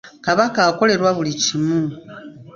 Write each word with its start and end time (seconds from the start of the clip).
Kabaka 0.25 0.59
akolerwa 0.69 1.09
buli 1.17 1.33
kimu. 1.43 1.79